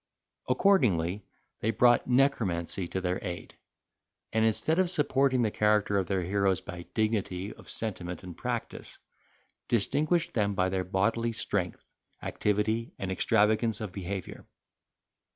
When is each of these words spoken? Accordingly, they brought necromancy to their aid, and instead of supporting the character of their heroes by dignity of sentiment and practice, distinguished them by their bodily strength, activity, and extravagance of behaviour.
Accordingly, 0.49 1.27
they 1.59 1.69
brought 1.69 2.07
necromancy 2.07 2.87
to 2.87 3.01
their 3.01 3.23
aid, 3.23 3.55
and 4.33 4.43
instead 4.43 4.79
of 4.79 4.89
supporting 4.89 5.43
the 5.43 5.51
character 5.51 5.99
of 5.99 6.07
their 6.07 6.23
heroes 6.23 6.59
by 6.59 6.87
dignity 6.95 7.53
of 7.53 7.69
sentiment 7.69 8.23
and 8.23 8.35
practice, 8.35 8.97
distinguished 9.67 10.33
them 10.33 10.55
by 10.55 10.69
their 10.69 10.83
bodily 10.83 11.33
strength, 11.33 11.87
activity, 12.23 12.95
and 12.97 13.11
extravagance 13.11 13.79
of 13.79 13.91
behaviour. 13.91 14.47